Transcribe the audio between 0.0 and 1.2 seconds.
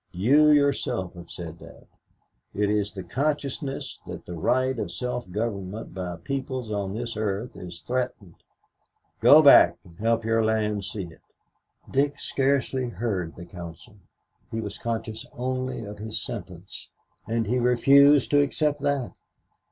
You yourself